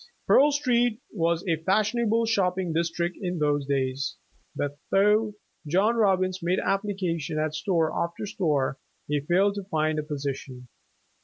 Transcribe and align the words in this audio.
Pearl 0.25 0.51
Street 0.51 0.99
wa« 1.11 1.37
a 1.47 1.57
fashionable 1.61 2.25
shopping 2.25 2.73
district 2.73 3.15
in 3.21 3.37
those 3.37 3.67
days, 3.67 4.15
but 4.55 4.79
though 4.89 5.35
John 5.67 5.95
Robbins 5.95 6.41
made 6.41 6.57
application 6.57 7.37
at 7.37 7.53
store 7.53 7.95
after 7.95 8.25
store, 8.25 8.79
he 9.07 9.19
failed 9.19 9.53
to 9.57 9.63
find 9.65 9.99
a 9.99 10.03
position. 10.03 10.69